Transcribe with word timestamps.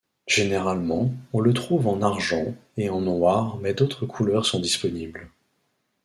Généralement, 0.25 1.13
on 1.31 1.41
le 1.41 1.53
trouve 1.53 1.85
en 1.85 2.01
argent 2.01 2.55
et 2.75 2.89
en 2.89 3.01
noir 3.01 3.57
mais 3.57 3.75
d'autres 3.75 4.07
couleurs 4.07 4.47
sont 4.47 4.59
disponibles. 4.59 5.29